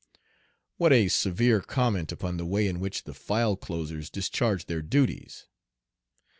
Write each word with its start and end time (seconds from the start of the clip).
What 0.77 0.91
a 0.93 1.09
severe 1.09 1.61
comment 1.61 2.11
upon 2.11 2.37
the 2.37 2.45
way 2.47 2.65
in 2.67 2.79
which 2.79 3.03
the 3.03 3.13
file 3.13 3.55
closers 3.55 4.09
discharge 4.09 4.65
their 4.65 4.81
duties! 4.81 5.45